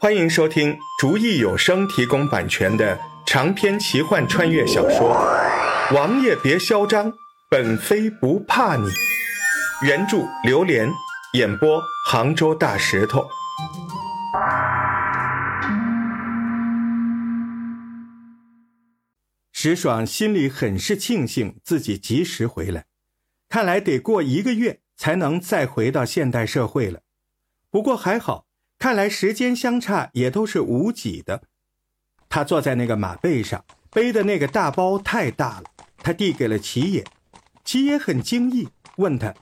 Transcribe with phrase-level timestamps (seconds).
[0.00, 5.10] 欢迎收听竹意有声提供版权的长篇奇幻穿越小说
[5.94, 7.12] 《王爷别嚣张，
[7.50, 8.88] 本妃不怕你》，
[9.84, 10.88] 原著榴莲
[11.34, 13.28] 演播杭州大石头。
[19.50, 22.84] 石爽心里很是庆幸自己及时回来，
[23.48, 27.00] 看来得过一个月才能再回到现代社会了。
[27.68, 28.47] 不过还好。
[28.78, 31.42] 看来时间相差也都是无几的。
[32.28, 35.64] 他坐在那个马背上，背的那个大包太大了。
[35.98, 37.04] 他递给了齐野，
[37.64, 39.34] 齐野很惊异，问他：“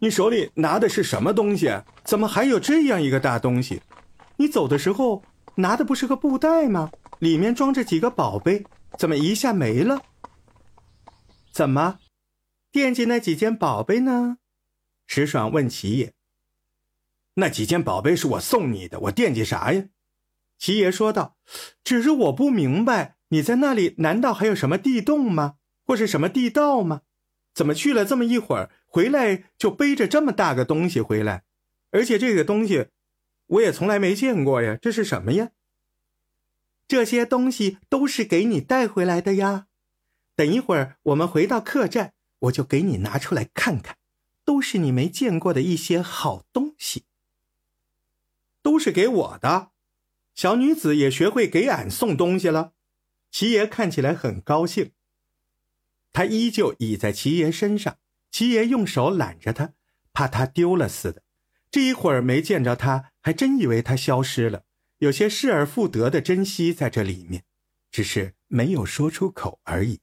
[0.00, 1.70] 你手里拿的是什么东西？
[2.02, 3.82] 怎么还有这样一个大东西？
[4.36, 5.22] 你走的时候
[5.56, 6.90] 拿的不是个布袋吗？
[7.18, 8.64] 里面装着几个宝贝，
[8.98, 10.02] 怎么一下没了？
[11.52, 11.98] 怎么，
[12.72, 14.38] 惦记那几件宝贝呢？”
[15.06, 16.15] 石爽问齐野。
[17.38, 19.88] 那几件宝贝是我送你的，我惦记啥呀？
[20.58, 21.36] 齐爷说道
[21.84, 25.56] ：“只是我不明白，你在那里难道还有什么地洞吗？
[25.84, 27.02] 或是什么地道吗？
[27.52, 31.44] 怎么去了这么一会儿，回来就背着这么大个东西回来？
[31.90, 32.86] 而且这个东西，
[33.48, 35.50] 我也从来没见过呀，这是什么呀？
[36.88, 39.66] 这些东西都是给你带回来的呀。
[40.34, 43.98] 等一会儿我们回到客栈，我就给你拿出来看看，
[44.44, 47.04] 都是你没见过的一些好东西。”
[48.66, 49.70] 都是给我的，
[50.34, 52.72] 小女子也学会给俺送东西了。
[53.30, 54.90] 齐爷看起来很高兴，
[56.12, 57.98] 他依旧倚在齐爷身上，
[58.32, 59.74] 齐爷用手揽着他，
[60.12, 61.22] 怕他丢了似的。
[61.70, 64.64] 这一会儿没见着他，还真以为他消失了，
[64.98, 67.44] 有些失而复得的珍惜在这里面，
[67.92, 70.00] 只是没有说出口而已。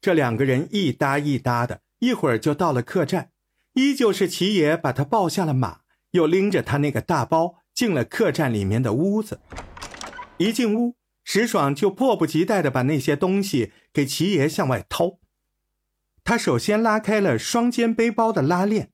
[0.00, 3.32] 这两个人一搭一搭的，一会儿就到了客栈，
[3.72, 5.79] 依旧是齐爷把他抱下了马。
[6.12, 9.40] 又拎着他那个大包进了客栈里面的屋子，
[10.38, 15.18] 一进屋，石爽就迫不及待地把那些东西给齐爷向外掏。
[16.24, 18.90] 他首先拉开了双肩背包的拉链，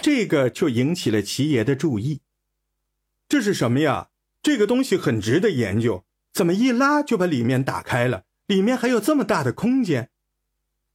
[0.00, 2.20] 这个就引起了齐爷的注意。
[3.28, 4.10] 这是什么呀？
[4.40, 8.22] 这个东西很值得研究，怎么一拉就把里面打开了？
[8.46, 10.10] 里面还有这么大的空间？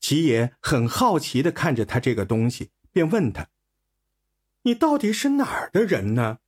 [0.00, 3.48] 齐爷很好奇地看着他这个东西，便问他。
[4.64, 6.38] 你到底是哪儿的人呢？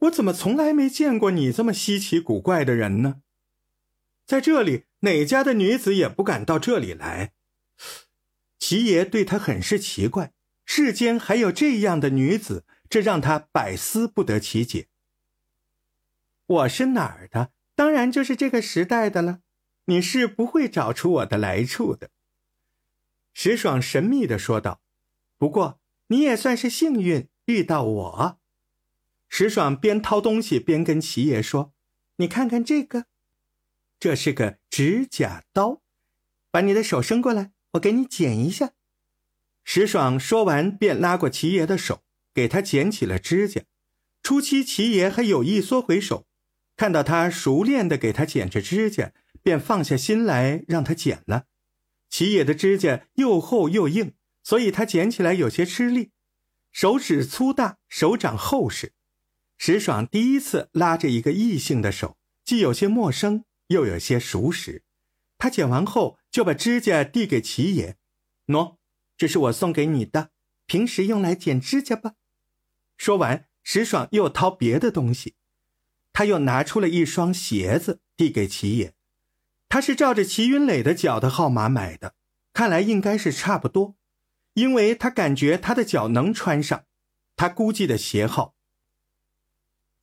[0.00, 3.22] 我怎么从来没见过你这么稀奇古怪的人呢？
[4.26, 7.32] 在这里，哪家的女子也不敢到这里来。
[8.58, 10.32] 齐爷对他很是奇怪，
[10.64, 14.88] 世间还有这样的女子，这让他百思不得其解。
[16.46, 17.52] 我是哪儿的？
[17.76, 19.40] 当然就是这个时代的了。
[19.86, 22.10] 你是不会找出我的来处的。”
[23.34, 24.80] 石爽神秘的说道。
[25.38, 28.38] “不过你也算是幸运。”遇到我，
[29.28, 31.72] 石爽边掏东西边跟齐爷说
[32.16, 33.06] ：“你看看这个，
[33.98, 35.82] 这是个指甲刀，
[36.50, 38.72] 把你的手伸过来，我给你剪一下。”
[39.64, 42.02] 石爽说完，便拉过齐爷的手，
[42.32, 43.62] 给他剪起了指甲。
[44.22, 46.26] 初期，齐爷还有意缩回手，
[46.76, 51.46] 看到他熟练的给他剪着指甲，便放下心来让他剪了。
[52.08, 54.14] 齐爷的指甲又厚又硬，
[54.44, 56.10] 所以他剪起来有些吃力。
[56.72, 58.92] 手指粗大，手掌厚实。
[59.58, 64.82] 石爽第一次拉着一个异性的手，既有些陌生，又有些熟识。
[65.38, 67.96] 他剪完后，就把指甲递给齐爷
[68.48, 68.76] ：“喏，
[69.16, 70.30] 这是我送给你的，
[70.66, 72.14] 平时用来剪指甲吧。”
[72.96, 75.34] 说完，石爽又掏别的东西，
[76.12, 78.94] 他又拿出了一双鞋子递给齐爷。
[79.68, 82.14] 他是照着齐云磊的脚的号码买的，
[82.52, 83.96] 看来应该是差不多。
[84.54, 86.84] 因为他感觉他的脚能穿上，
[87.36, 88.54] 他估计的鞋号。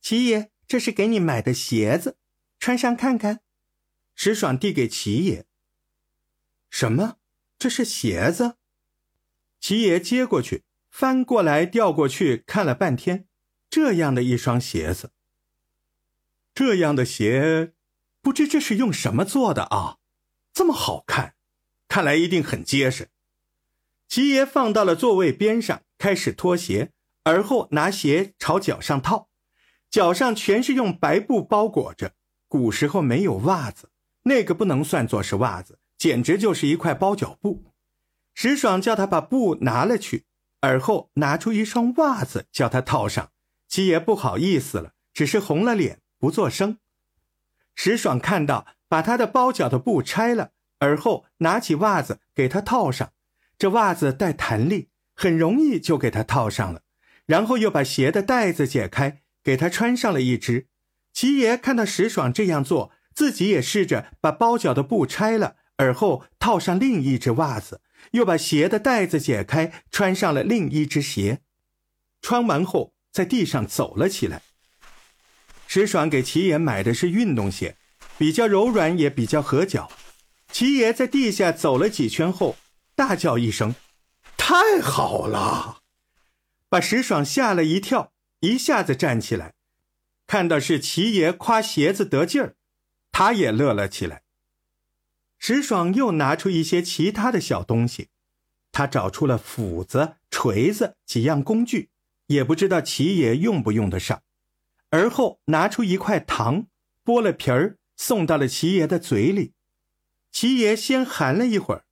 [0.00, 2.16] 齐爷，这是给你买的鞋子，
[2.58, 3.40] 穿上看看。
[4.14, 5.46] 石爽递给齐爷。
[6.68, 7.16] 什么？
[7.58, 8.56] 这是鞋子？
[9.60, 13.26] 齐爷接过去，翻过来调过去看了半天，
[13.68, 15.12] 这样的一双鞋子，
[16.54, 17.74] 这样的鞋，
[18.22, 19.98] 不知这是用什么做的啊？
[20.52, 21.34] 这么好看，
[21.88, 23.10] 看来一定很结实。
[24.10, 26.90] 齐爷放到了座位边上，开始脱鞋，
[27.22, 29.28] 而后拿鞋朝脚上套，
[29.88, 32.14] 脚上全是用白布包裹着。
[32.48, 33.90] 古时候没有袜子，
[34.24, 37.62] 那个不能算作是袜子，简直就是一块包脚布。
[38.34, 40.24] 石爽叫他把布拿了去，
[40.60, 43.30] 而后拿出一双袜子叫他套上。
[43.68, 46.78] 齐爷不好意思了，只是红了脸不作声。
[47.76, 53.12] 石爽看到，把他的包脚的布拆了，而后拿起袜子给他套上。
[53.60, 56.80] 这袜子带弹力，很容易就给他套上了，
[57.26, 60.68] 然后又把鞋的带子解开，给给他穿上了一只。
[61.12, 71.40] 齐爷看到石爽这样做，自己也试着把包脚的布拆了，而后套上另一只袜子，又把鞋的带子解开，穿上了另一只鞋。
[72.22, 74.40] 穿完后，在地上走了起来。
[75.66, 77.76] 石爽给齐爷买的是运动鞋，
[78.16, 79.90] 比较柔软，也比较合脚。
[80.50, 82.56] 齐爷在地下走了几圈后，
[83.00, 83.74] 大叫一声
[84.36, 85.80] ：“太好了！”
[86.68, 89.54] 把石爽吓了一跳，一下子站起来，
[90.26, 92.56] 看到是齐爷夸鞋子得劲儿，
[93.10, 94.24] 他也乐了起来。
[95.38, 98.08] 石爽又拿出一些其他的小东西，
[98.70, 101.88] 他找出了斧子、锤子几样工具，
[102.26, 104.22] 也不知道齐爷用不用得上。
[104.90, 106.66] 而后拿出一块糖，
[107.02, 109.54] 剥了皮儿，送到了齐爷的嘴里。
[110.30, 111.86] 齐爷先含了一会儿，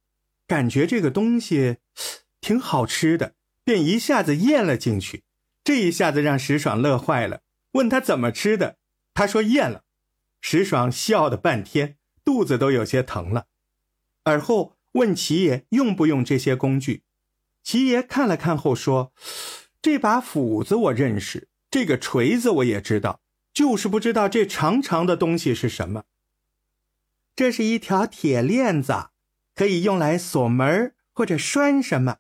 [0.49, 1.77] 感觉这个东西
[2.41, 3.35] 挺好吃的。
[3.63, 5.25] 便一下子咽了进去，
[5.63, 7.43] 这一下子让石爽乐坏了。
[7.73, 8.79] 问他怎么吃的，
[9.13, 9.85] 他说咽了。
[10.41, 13.49] 石爽笑了半天，肚子都有些疼了。
[14.23, 17.03] 而后问齐爷用不用这些工具，
[17.63, 19.13] 齐爷看了看后说
[19.83, 23.21] ：“这把斧子我认识，这个锤子我也知道，
[23.53, 26.05] 就是不知道这长长的东西是什么。
[27.37, 28.95] 这是一条铁链子，
[29.59, 32.19] 可以用来锁门或者拴什么。”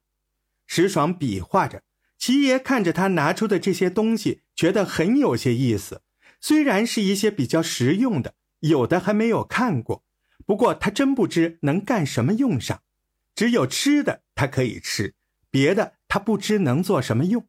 [0.66, 1.84] 石爽比划着，
[2.18, 6.02] 齐爷看着他拿出的这些东西，觉得很有些意思。
[6.40, 10.02] 虽然是一些比较实用的，有的还没有看过，
[10.44, 12.82] 不过他真不知能干什么用上。
[13.36, 15.14] 只有吃的他可以吃，
[15.48, 17.46] 别的他不知能做什么用。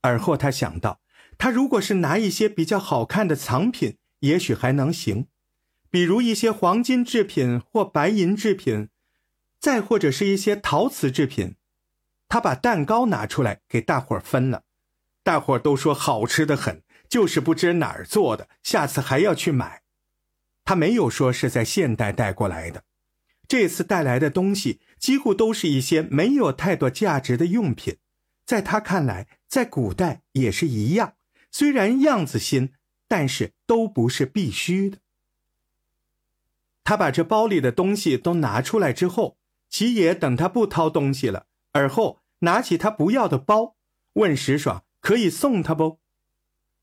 [0.00, 1.00] 而后他想到，
[1.38, 5.28] 他如果是拿一些比较好看的藏品，也许还能行，
[5.94, 8.88] 比如一些黄金制品或白银制品，
[9.60, 11.54] 再或者是一些陶瓷制品。
[12.28, 14.64] 他把蛋糕拿出来给大伙儿分了，
[15.22, 19.82] 大伙儿都说好吃的很，就是不知哪儿做的，下次还要去买。
[20.64, 22.82] 他没有说是在现代带过来的，
[23.46, 27.98] 这次带来的东西几乎都是一些没有太多价值的用品，
[28.44, 31.14] 在他看来，在古代也是一样，
[31.52, 32.72] 虽然样子新，
[33.06, 34.98] 但是都不是必须的。
[36.84, 39.38] 他把这包里的东西都拿出来之后，
[39.68, 42.20] 齐野等他不掏东西了，而后。
[42.40, 43.76] 拿起他不要的包，
[44.14, 45.98] 问石爽：“可以送他不？”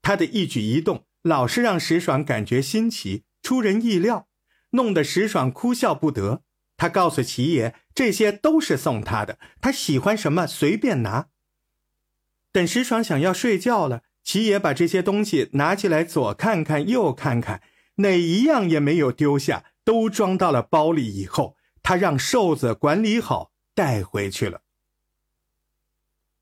[0.02, 4.28] 他的一举一动老是让石爽感觉新奇、出人意料，
[4.72, 6.42] 弄得石爽哭笑不得。
[6.78, 11.28] 他告诉齐爷：“这些都是送他的，他喜欢什么随便拿。”
[12.52, 17.62] 等石爽想要睡觉了，齐爷把这些东西拿起来左看看右看看，
[17.98, 21.14] 哪一样也没有丢下，都装到了包里。
[21.14, 24.62] 以后他让瘦子管理好，带回去了。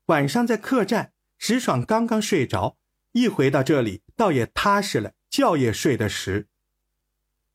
[0.06, 2.76] 晚上在客栈，石爽刚刚睡着，
[3.12, 6.48] 一回到这里，倒也踏实了，觉也睡得实。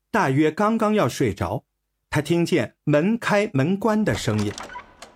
[0.09, 1.65] 大约刚刚要睡着，
[2.09, 4.53] 他听见门开门关的声音，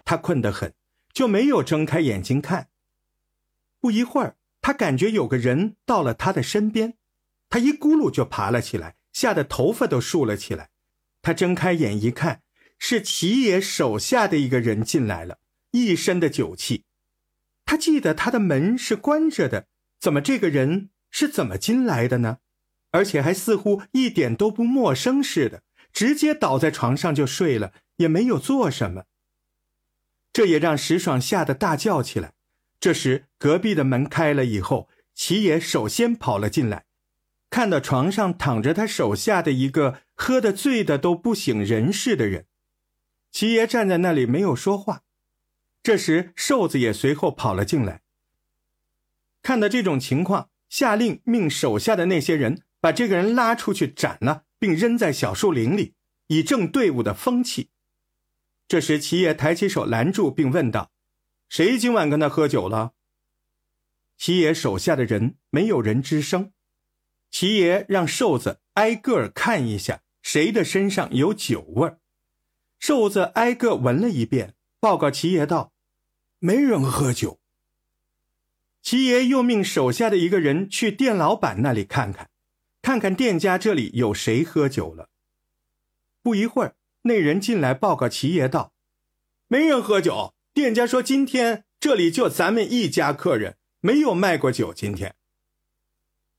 [0.03, 0.73] 他困得很，
[1.13, 2.67] 就没有睁开眼睛看。
[3.79, 6.97] 不一会儿，他感觉有个人到了他的身边，
[7.49, 10.69] 他一咕噜就爬了起来，吓得头发都竖了起来。
[11.21, 12.41] 他睁开眼一看，
[12.77, 15.39] 是齐爷手下的一个人进来了，
[15.71, 16.85] 一身的酒气。
[17.65, 19.67] 他记得他的门是关着的，
[19.99, 22.37] 怎么这个人是怎么进来的呢？
[22.91, 29.03] 而且还似乎一点都不陌生似的，直接倒在床上就睡了，也没有做什么。
[30.31, 32.31] 这也让石爽吓得大叫起来。
[32.79, 36.85] 这时隔壁的门开了以后，齐爷首先跑了进来，
[37.49, 42.45] 看到床上躺着他手下的一个喝得醉的都不省人事的人，
[43.31, 45.03] 齐爷站在那里没有说话。
[45.81, 48.01] 这时，瘦子也随后跑了进来。
[49.41, 55.95] 看到这种情况，下令命手下的那些人把这个人拉出去斩了，并扔在小树林里，
[56.27, 57.69] 以正队伍的风气。
[58.67, 60.91] 这时，齐爷抬起手拦住，并问道
[61.49, 62.93] ：“谁今晚跟他喝酒了？”
[64.17, 66.51] 齐爷手下的人没有人吱声。
[67.31, 71.95] 齐爷让瘦子挨个看一下，谁的身上有酒味
[72.79, 74.55] 瘦子挨个闻了一遍。
[74.79, 75.73] 报告齐爷道
[76.39, 77.39] ：“没人喝酒。”
[78.81, 82.29] 齐爷又命手下的一个人去店老板那里看看，
[82.81, 85.09] 看看店家这里有谁喝酒了。
[86.23, 88.71] 不一会儿，那人进来报告齐爷道
[89.47, 94.73] ：“没人喝酒，店家说今天这里就咱们一家客人，没有卖过酒。
[94.73, 95.15] 今天。”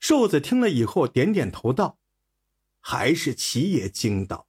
[0.01, 2.01] 瘦子听了以后点点头道
[2.81, 4.49] ：“还是齐爷精到，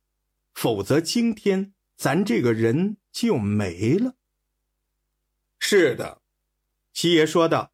[0.54, 4.16] 否则今天咱这个人。”就没了。
[5.60, 6.22] 是的，
[6.94, 7.74] 七爷说道：“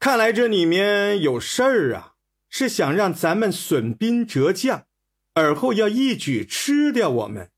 [0.00, 2.16] 看来这里面有事儿啊，
[2.48, 4.88] 是想让咱们损兵折将，
[5.34, 7.52] 而后要一举吃掉我们。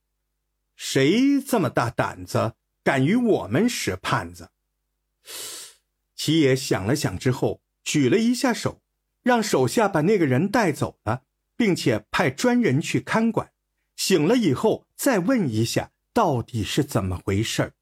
[0.76, 2.52] 谁这么大胆子，
[2.83, 4.50] 敢与我们使绊子？
[6.14, 8.83] 齐爷想了想之后，举了一下手，
[9.25, 11.23] 让手下把那个人带走了，
[11.57, 13.50] 并且派专人去看管。
[13.97, 17.73] 醒了以后再问一下，到底是怎么回事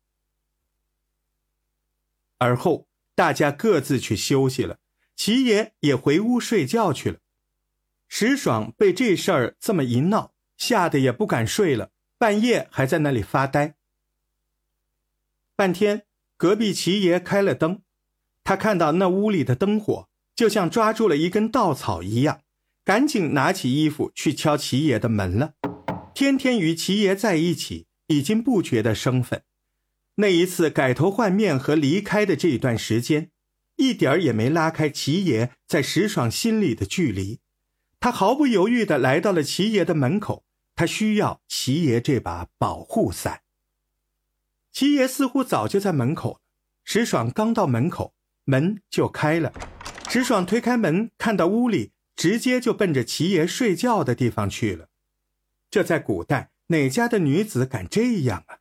[2.39, 4.79] 而后大家各自去休息了，
[5.15, 7.19] 齐爷也回屋睡觉去了。
[8.09, 13.75] 石爽被这事儿这么一闹，吓得也不敢睡了，半夜还在那里发呆。
[15.57, 16.05] 半天，
[16.37, 17.83] 隔壁齐爷开了灯，
[18.45, 22.41] 他看到那屋里的灯火，就像抓住了一根稻草一样，
[22.85, 25.55] 赶紧拿起衣服去敲齐爷的门了。
[26.15, 29.43] 天天与齐爷在一起，已经不觉得生分。
[30.17, 33.31] 那一次改头换面和离开的这一段时间，
[33.77, 37.41] 一点儿也没拉开齐爷在石爽心里的距离。
[37.99, 43.41] 他毫不犹豫地来到了齐爷的门口，他需要齐爷这把保护伞。
[44.71, 46.41] 齐爷似乎早就在门口。
[46.85, 48.12] 石爽刚到门口，
[48.45, 49.53] 门就开了。
[50.14, 54.90] 石爽推开门，看到屋里，直接就奔着齐爷睡觉的地方去了。
[55.71, 58.59] 这在古代哪家的女子敢这样啊？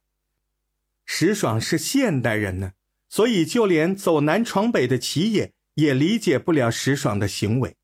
[1.05, 2.71] 石爽是现代人呢，
[3.09, 7.75] 所以就连走南闯北的齐爷也理解不了石爽的行为。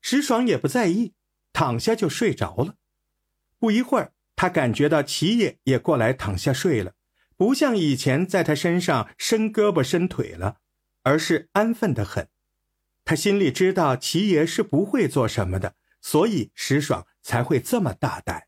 [0.00, 1.12] 石爽也不在意，
[1.52, 2.74] 躺下就睡着了。
[3.60, 6.94] 不一会儿，他感觉到齐爷也过来躺下睡了，
[7.36, 10.56] 不像以前在他身上伸胳膊伸腿了，
[11.04, 12.28] 而是安分的很。
[13.08, 18.47] 他心里知道齐爷是不会做什么的，所以石爽才会这么大胆。